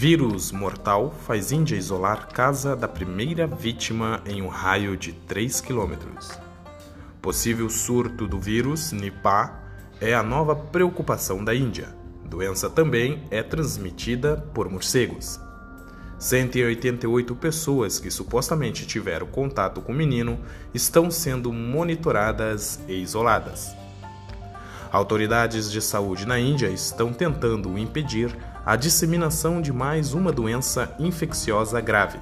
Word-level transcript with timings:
Vírus 0.00 0.50
mortal 0.50 1.14
faz 1.26 1.52
Índia 1.52 1.76
isolar 1.76 2.28
casa 2.28 2.74
da 2.74 2.88
primeira 2.88 3.46
vítima 3.46 4.22
em 4.24 4.40
um 4.40 4.48
raio 4.48 4.96
de 4.96 5.12
3 5.12 5.60
quilômetros. 5.60 6.30
Possível 7.20 7.68
surto 7.68 8.26
do 8.26 8.40
vírus 8.40 8.92
Nipah 8.92 9.60
é 10.00 10.14
a 10.14 10.22
nova 10.22 10.56
preocupação 10.56 11.44
da 11.44 11.54
Índia. 11.54 11.94
Doença 12.24 12.70
também 12.70 13.24
é 13.30 13.42
transmitida 13.42 14.38
por 14.54 14.70
morcegos. 14.70 15.38
188 16.18 17.34
pessoas 17.34 17.98
que 17.98 18.10
supostamente 18.10 18.86
tiveram 18.86 19.26
contato 19.26 19.82
com 19.82 19.92
o 19.92 19.94
menino 19.94 20.40
estão 20.72 21.10
sendo 21.10 21.52
monitoradas 21.52 22.80
e 22.88 22.94
isoladas. 22.94 23.76
Autoridades 24.90 25.70
de 25.70 25.82
saúde 25.82 26.26
na 26.26 26.38
Índia 26.38 26.68
estão 26.68 27.12
tentando 27.12 27.76
impedir 27.76 28.34
a 28.64 28.76
disseminação 28.76 29.60
de 29.60 29.72
mais 29.72 30.12
uma 30.12 30.30
doença 30.30 30.94
infecciosa 30.98 31.80
grave. 31.80 32.18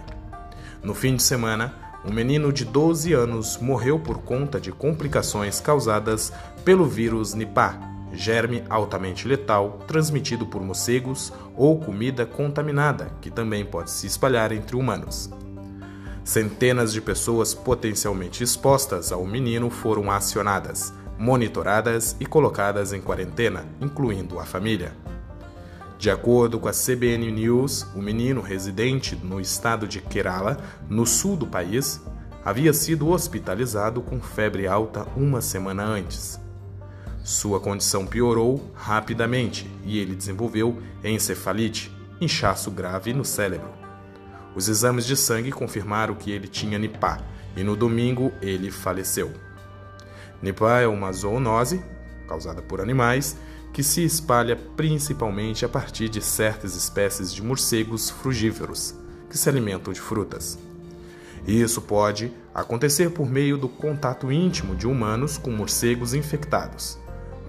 No 0.82 0.94
fim 0.94 1.16
de 1.16 1.22
semana, 1.22 1.74
um 2.04 2.12
menino 2.12 2.52
de 2.52 2.64
12 2.64 3.12
anos 3.12 3.58
morreu 3.58 3.98
por 3.98 4.18
conta 4.18 4.60
de 4.60 4.70
complicações 4.70 5.60
causadas 5.60 6.32
pelo 6.64 6.84
vírus 6.84 7.34
Nipah, 7.34 7.78
germe 8.12 8.62
altamente 8.70 9.26
letal 9.26 9.80
transmitido 9.86 10.46
por 10.46 10.62
morcegos 10.62 11.32
ou 11.56 11.78
comida 11.78 12.24
contaminada, 12.24 13.10
que 13.20 13.30
também 13.30 13.64
pode 13.64 13.90
se 13.90 14.06
espalhar 14.06 14.52
entre 14.52 14.76
humanos. 14.76 15.28
Centenas 16.24 16.92
de 16.92 17.00
pessoas 17.00 17.52
potencialmente 17.52 18.44
expostas 18.44 19.10
ao 19.10 19.26
menino 19.26 19.70
foram 19.70 20.10
acionadas, 20.10 20.92
monitoradas 21.18 22.14
e 22.20 22.26
colocadas 22.26 22.92
em 22.92 23.00
quarentena, 23.00 23.66
incluindo 23.80 24.38
a 24.38 24.44
família. 24.44 24.92
De 25.98 26.10
acordo 26.10 26.60
com 26.60 26.68
a 26.68 26.72
CBN 26.72 27.32
News, 27.32 27.84
o 27.92 28.00
menino 28.00 28.40
residente 28.40 29.16
no 29.16 29.40
estado 29.40 29.88
de 29.88 30.00
Kerala, 30.00 30.56
no 30.88 31.04
sul 31.04 31.36
do 31.36 31.44
país, 31.44 32.00
havia 32.44 32.72
sido 32.72 33.08
hospitalizado 33.08 34.00
com 34.00 34.20
febre 34.20 34.68
alta 34.68 35.04
uma 35.16 35.40
semana 35.40 35.82
antes. 35.82 36.38
Sua 37.24 37.58
condição 37.58 38.06
piorou 38.06 38.70
rapidamente 38.76 39.68
e 39.84 39.98
ele 39.98 40.14
desenvolveu 40.14 40.80
encefalite, 41.02 41.92
inchaço 42.20 42.70
grave 42.70 43.12
no 43.12 43.24
cérebro. 43.24 43.72
Os 44.54 44.68
exames 44.68 45.04
de 45.04 45.16
sangue 45.16 45.50
confirmaram 45.50 46.14
que 46.14 46.30
ele 46.30 46.46
tinha 46.46 46.78
Nipah 46.78 47.20
e 47.56 47.64
no 47.64 47.74
domingo 47.74 48.32
ele 48.40 48.70
faleceu. 48.70 49.32
Nipah 50.40 50.78
é 50.78 50.86
uma 50.86 51.10
zoonose 51.10 51.82
causada 52.28 52.62
por 52.62 52.80
animais 52.80 53.36
que 53.72 53.82
se 53.82 54.04
espalha 54.04 54.56
principalmente 54.76 55.64
a 55.64 55.68
partir 55.68 56.08
de 56.08 56.20
certas 56.20 56.74
espécies 56.74 57.32
de 57.32 57.42
morcegos 57.42 58.10
frugívoros 58.10 58.94
que 59.30 59.38
se 59.38 59.48
alimentam 59.48 59.92
de 59.92 60.00
frutas. 60.00 60.58
Isso 61.46 61.80
pode 61.80 62.32
acontecer 62.54 63.10
por 63.10 63.28
meio 63.28 63.56
do 63.56 63.68
contato 63.68 64.30
íntimo 64.32 64.74
de 64.74 64.86
humanos 64.86 65.38
com 65.38 65.50
morcegos 65.50 66.12
infectados, 66.12 66.98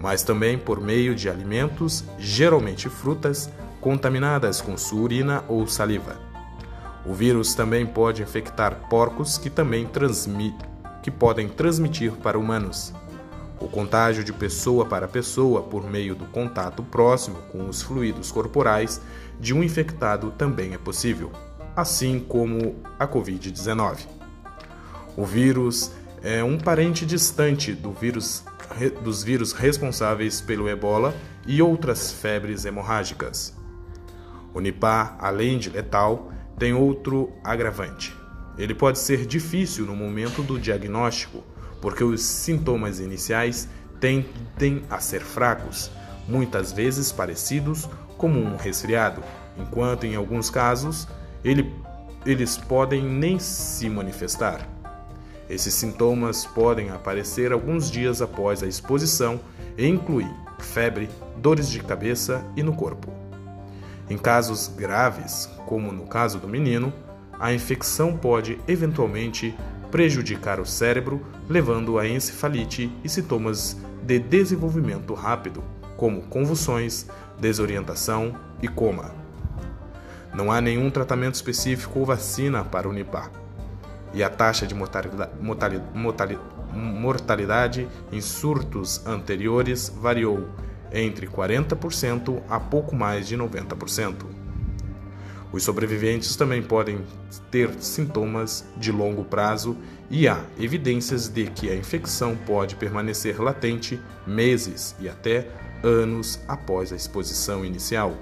mas 0.00 0.22
também 0.22 0.56
por 0.56 0.80
meio 0.80 1.14
de 1.14 1.28
alimentos, 1.28 2.04
geralmente 2.18 2.88
frutas, 2.88 3.50
contaminadas 3.80 4.60
com 4.60 4.76
sua 4.76 5.00
urina 5.00 5.44
ou 5.48 5.66
saliva. 5.66 6.16
O 7.04 7.14
vírus 7.14 7.54
também 7.54 7.86
pode 7.86 8.22
infectar 8.22 8.88
porcos 8.88 9.38
que 9.38 9.50
também 9.50 9.88
que 11.02 11.10
podem 11.10 11.48
transmitir 11.48 12.12
para 12.12 12.38
humanos. 12.38 12.92
O 13.60 13.68
contágio 13.68 14.24
de 14.24 14.32
pessoa 14.32 14.86
para 14.86 15.06
pessoa 15.06 15.62
por 15.62 15.88
meio 15.88 16.14
do 16.14 16.24
contato 16.24 16.82
próximo 16.82 17.36
com 17.52 17.68
os 17.68 17.82
fluidos 17.82 18.32
corporais 18.32 19.02
de 19.38 19.52
um 19.52 19.62
infectado 19.62 20.30
também 20.30 20.72
é 20.72 20.78
possível, 20.78 21.30
assim 21.76 22.18
como 22.18 22.76
a 22.98 23.06
Covid-19. 23.06 24.06
O 25.14 25.26
vírus 25.26 25.92
é 26.22 26.42
um 26.42 26.56
parente 26.56 27.04
distante 27.04 27.72
do 27.72 27.92
vírus, 27.92 28.42
dos 29.02 29.22
vírus 29.22 29.52
responsáveis 29.52 30.40
pelo 30.40 30.66
ebola 30.66 31.14
e 31.46 31.60
outras 31.60 32.10
febres 32.10 32.64
hemorrágicas. 32.64 33.54
O 34.54 34.60
Nipah, 34.60 35.16
além 35.20 35.58
de 35.58 35.68
letal, 35.68 36.32
tem 36.58 36.72
outro 36.72 37.30
agravante. 37.44 38.16
Ele 38.56 38.74
pode 38.74 38.98
ser 38.98 39.26
difícil 39.26 39.84
no 39.84 39.94
momento 39.94 40.42
do 40.42 40.58
diagnóstico, 40.58 41.44
porque 41.80 42.04
os 42.04 42.22
sintomas 42.22 43.00
iniciais 43.00 43.68
tendem 43.98 44.82
a 44.88 44.98
ser 44.98 45.20
fracos, 45.20 45.90
muitas 46.28 46.72
vezes 46.72 47.12
parecidos 47.12 47.88
como 48.16 48.38
um 48.38 48.56
resfriado, 48.56 49.22
enquanto 49.58 50.04
em 50.04 50.14
alguns 50.14 50.50
casos 50.50 51.08
ele, 51.44 51.74
eles 52.24 52.56
podem 52.56 53.02
nem 53.02 53.38
se 53.38 53.88
manifestar. 53.88 54.66
Esses 55.48 55.74
sintomas 55.74 56.46
podem 56.46 56.90
aparecer 56.90 57.52
alguns 57.52 57.90
dias 57.90 58.22
após 58.22 58.62
a 58.62 58.66
exposição 58.66 59.40
e 59.76 59.86
incluem 59.86 60.30
febre, 60.60 61.08
dores 61.36 61.68
de 61.68 61.80
cabeça 61.80 62.44
e 62.54 62.62
no 62.62 62.74
corpo. 62.74 63.12
Em 64.08 64.18
casos 64.18 64.68
graves, 64.68 65.48
como 65.66 65.92
no 65.92 66.06
caso 66.06 66.38
do 66.38 66.46
menino, 66.46 66.92
a 67.38 67.52
infecção 67.52 68.16
pode 68.16 68.58
eventualmente 68.68 69.56
prejudicar 69.90 70.60
o 70.60 70.66
cérebro, 70.66 71.20
levando 71.48 71.98
a 71.98 72.08
encefalite 72.08 72.92
e 73.02 73.08
sintomas 73.08 73.76
de 74.02 74.18
desenvolvimento 74.18 75.14
rápido, 75.14 75.62
como 75.96 76.22
convulsões, 76.22 77.06
desorientação 77.38 78.34
e 78.62 78.68
coma. 78.68 79.14
Não 80.32 80.50
há 80.50 80.60
nenhum 80.60 80.90
tratamento 80.90 81.34
específico 81.34 81.98
ou 81.98 82.06
vacina 82.06 82.64
para 82.64 82.88
o 82.88 82.92
Nipah, 82.92 83.30
e 84.14 84.22
a 84.22 84.30
taxa 84.30 84.66
de 84.66 84.74
mortalidade 86.72 87.88
em 88.12 88.20
surtos 88.20 89.04
anteriores 89.06 89.88
variou 89.88 90.48
entre 90.92 91.26
40% 91.26 92.42
a 92.48 92.58
pouco 92.58 92.96
mais 92.96 93.28
de 93.28 93.36
90%. 93.36 94.39
Os 95.52 95.64
sobreviventes 95.64 96.36
também 96.36 96.62
podem 96.62 97.04
ter 97.50 97.72
sintomas 97.80 98.64
de 98.76 98.92
longo 98.92 99.24
prazo 99.24 99.76
e 100.08 100.28
há 100.28 100.44
evidências 100.58 101.28
de 101.28 101.46
que 101.46 101.68
a 101.70 101.74
infecção 101.74 102.36
pode 102.36 102.76
permanecer 102.76 103.40
latente 103.40 104.00
meses 104.26 104.94
e 105.00 105.08
até 105.08 105.48
anos 105.82 106.38
após 106.46 106.92
a 106.92 106.96
exposição 106.96 107.64
inicial. 107.64 108.16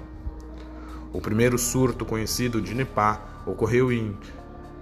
O 1.13 1.21
primeiro 1.21 1.57
surto 1.57 2.05
conhecido 2.05 2.61
de 2.61 2.73
Nipah 2.73 3.43
ocorreu 3.45 3.91
em 3.91 4.15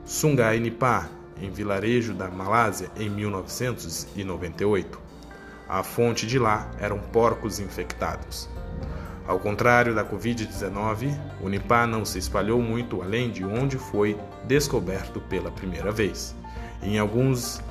Sungai 0.06 0.60
Nipah, 0.60 1.10
em 1.42 1.52
vilarejo 1.52 2.14
da 2.14 2.30
Malásia, 2.30 2.90
em 2.96 3.10
1998. 3.10 5.00
A 5.68 5.84
fonte 5.84 6.26
de 6.26 6.40
lá 6.40 6.72
eram 6.80 6.98
porcos 6.98 7.60
infectados. 7.60 8.50
Ao 9.28 9.38
contrário 9.38 9.94
da 9.94 10.06
Covid-19, 10.06 11.14
o 11.42 11.50
Nipah 11.50 11.86
não 11.86 12.06
se 12.06 12.18
espalhou 12.18 12.62
muito 12.62 13.02
além 13.02 13.30
de 13.30 13.44
onde 13.44 13.78
foi 13.78 14.18
descoberto 14.46 15.20
pela 15.20 15.52
primeira 15.52 15.92
vez. 15.92 16.34
Em 16.82 16.98
alguns 16.98 17.62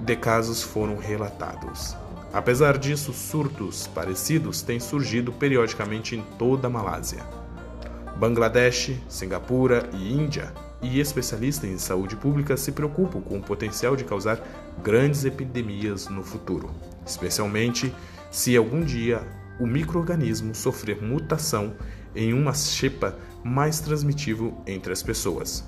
de 0.00 0.16
casos 0.16 0.62
foram 0.62 0.96
relatados. 0.96 1.94
Apesar 2.32 2.78
disso, 2.78 3.12
surtos 3.12 3.86
parecidos 3.86 4.62
têm 4.62 4.80
surgido 4.80 5.30
periodicamente 5.30 6.16
em 6.16 6.22
toda 6.38 6.66
a 6.66 6.70
Malásia. 6.70 7.22
Bangladesh, 8.16 8.96
Singapura 9.06 9.86
e 9.92 10.14
Índia 10.14 10.50
e 10.80 10.98
especialistas 10.98 11.68
em 11.68 11.76
saúde 11.76 12.16
pública 12.16 12.56
se 12.56 12.72
preocupam 12.72 13.20
com 13.20 13.36
o 13.36 13.42
potencial 13.42 13.96
de 13.96 14.04
causar 14.04 14.40
grandes 14.82 15.26
epidemias 15.26 16.08
no 16.08 16.22
futuro, 16.22 16.70
especialmente 17.06 17.94
se 18.30 18.56
algum 18.56 18.80
dia 18.80 19.22
o 19.58 19.66
microorganismo 19.66 20.54
sofrer 20.54 21.02
mutação 21.02 21.74
em 22.14 22.32
uma 22.32 22.54
cepa 22.54 23.16
mais 23.44 23.80
transmitível 23.80 24.56
entre 24.66 24.92
as 24.92 25.02
pessoas, 25.02 25.64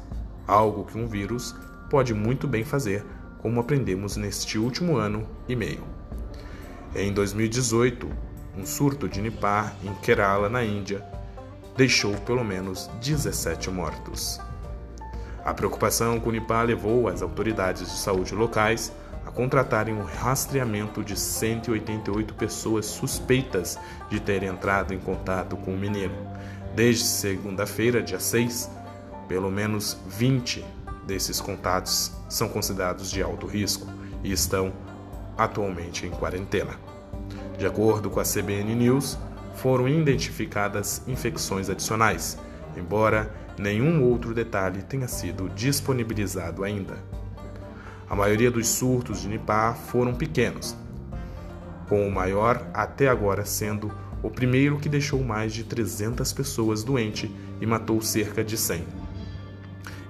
algo 0.46 0.84
que 0.84 0.98
um 0.98 1.06
vírus 1.06 1.54
pode 1.90 2.14
muito 2.14 2.46
bem 2.46 2.64
fazer, 2.64 3.04
como 3.38 3.60
aprendemos 3.60 4.16
neste 4.16 4.58
último 4.58 4.96
ano 4.96 5.28
e 5.48 5.54
meio. 5.54 5.84
Em 6.94 7.12
2018, 7.12 8.08
um 8.56 8.64
surto 8.64 9.08
de 9.08 9.20
Nipah 9.20 9.72
em 9.82 9.92
Kerala, 9.96 10.48
na 10.48 10.64
Índia, 10.64 11.04
deixou 11.76 12.14
pelo 12.20 12.44
menos 12.44 12.88
17 13.02 13.70
mortos. 13.70 14.40
A 15.44 15.52
preocupação 15.52 16.18
com 16.18 16.30
o 16.30 16.32
Nipah 16.32 16.62
levou 16.62 17.08
as 17.08 17.22
autoridades 17.22 17.90
de 17.90 17.98
saúde 17.98 18.34
locais 18.34 18.92
contratarem 19.34 19.94
um 19.94 20.04
rastreamento 20.04 21.02
de 21.02 21.18
188 21.18 22.34
pessoas 22.34 22.86
suspeitas 22.86 23.78
de 24.08 24.20
terem 24.20 24.48
entrado 24.48 24.94
em 24.94 24.98
contato 24.98 25.56
com 25.56 25.74
o 25.74 25.78
menino. 25.78 26.14
Desde 26.74 27.04
segunda-feira, 27.04 28.02
dia 28.02 28.20
6, 28.20 28.70
pelo 29.28 29.50
menos 29.50 29.98
20 30.06 30.64
desses 31.06 31.40
contatos 31.40 32.12
são 32.28 32.48
considerados 32.48 33.10
de 33.10 33.22
alto 33.22 33.46
risco 33.46 33.86
e 34.22 34.32
estão 34.32 34.72
atualmente 35.36 36.06
em 36.06 36.10
quarentena. 36.10 36.78
De 37.58 37.66
acordo 37.66 38.10
com 38.10 38.20
a 38.20 38.24
CBN 38.24 38.74
News, 38.74 39.18
foram 39.56 39.88
identificadas 39.88 41.02
infecções 41.06 41.68
adicionais, 41.68 42.38
embora 42.76 43.32
nenhum 43.58 44.02
outro 44.02 44.34
detalhe 44.34 44.82
tenha 44.82 45.08
sido 45.08 45.48
disponibilizado 45.50 46.64
ainda. 46.64 46.96
A 48.08 48.14
maioria 48.14 48.50
dos 48.50 48.68
surtos 48.68 49.22
de 49.22 49.28
Nipah 49.28 49.74
foram 49.74 50.14
pequenos, 50.14 50.76
com 51.88 52.06
o 52.06 52.12
maior 52.12 52.66
até 52.74 53.08
agora 53.08 53.44
sendo 53.44 53.92
o 54.22 54.30
primeiro 54.30 54.78
que 54.78 54.88
deixou 54.88 55.22
mais 55.22 55.52
de 55.52 55.64
300 55.64 56.32
pessoas 56.32 56.82
doentes 56.82 57.30
e 57.60 57.66
matou 57.66 58.00
cerca 58.00 58.42
de 58.42 58.56
100. 58.56 58.84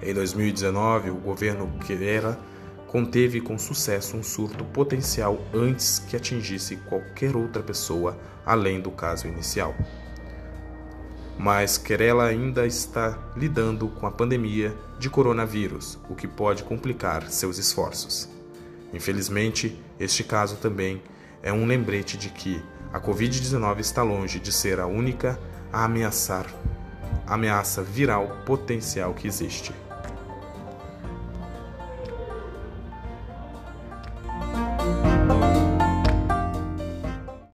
Em 0.01 0.13
2019, 0.13 1.09
o 1.09 1.15
governo 1.15 1.69
Kerala 1.79 2.39
conteve 2.87 3.41
com 3.41 3.57
sucesso 3.57 4.15
um 4.15 4.23
surto 4.23 4.63
potencial 4.63 5.41
antes 5.53 5.99
que 5.99 6.15
atingisse 6.15 6.77
qualquer 6.77 7.35
outra 7.35 7.61
pessoa 7.61 8.17
além 8.45 8.79
do 8.79 8.91
caso 8.91 9.27
inicial. 9.27 9.75
Mas 11.37 11.77
Kerala 11.77 12.25
ainda 12.25 12.65
está 12.65 13.17
lidando 13.35 13.87
com 13.87 14.07
a 14.07 14.11
pandemia 14.11 14.75
de 14.97 15.09
coronavírus, 15.09 15.99
o 16.09 16.15
que 16.15 16.27
pode 16.27 16.63
complicar 16.63 17.29
seus 17.29 17.57
esforços. 17.57 18.29
Infelizmente, 18.93 19.77
este 19.99 20.23
caso 20.23 20.55
também 20.55 21.01
é 21.43 21.51
um 21.51 21.65
lembrete 21.65 22.17
de 22.17 22.29
que 22.29 22.63
a 22.93 22.99
Covid-19 22.99 23.79
está 23.79 24.01
longe 24.01 24.39
de 24.39 24.51
ser 24.51 24.79
a 24.79 24.87
única 24.87 25.39
a 25.71 25.83
ameaçar 25.83 26.47
ameaça 27.27 27.81
viral 27.81 28.37
potencial 28.45 29.13
que 29.13 29.27
existe. 29.27 29.73